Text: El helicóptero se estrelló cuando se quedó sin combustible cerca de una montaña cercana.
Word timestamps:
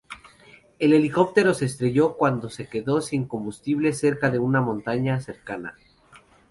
El 0.79 0.93
helicóptero 0.93 1.53
se 1.53 1.65
estrelló 1.65 2.17
cuando 2.17 2.49
se 2.49 2.67
quedó 2.67 3.01
sin 3.01 3.27
combustible 3.27 3.93
cerca 3.93 4.31
de 4.31 4.39
una 4.39 4.59
montaña 4.59 5.19
cercana. 5.19 5.75